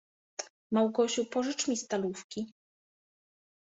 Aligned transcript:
—Małgosiu, 0.71 1.25
pożycz 1.25 1.67
mi 1.67 1.77
stalówki. 1.77 2.53